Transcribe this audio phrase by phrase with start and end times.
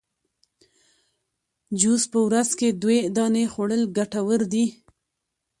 [1.79, 4.65] جوز په ورځ کي دوې دانې خوړل ګټور دي